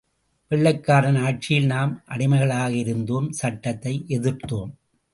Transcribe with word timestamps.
வெள்ளைக்காரன் 0.51 1.19
ஆட்சியில் 1.25 1.65
நாம் 1.65 1.93
அடிமைகளாக 2.05 2.73
இருந்தோம், 2.73 3.31
சட்டத்தை 3.31 4.05
எதிர்த்தோம். 4.09 4.71